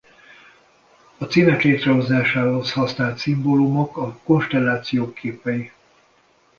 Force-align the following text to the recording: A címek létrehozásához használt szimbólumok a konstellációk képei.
A 1.17 1.25
címek 1.25 1.61
létrehozásához 1.63 2.73
használt 2.73 3.17
szimbólumok 3.17 3.97
a 3.97 4.19
konstellációk 4.23 5.13
képei. 5.13 5.71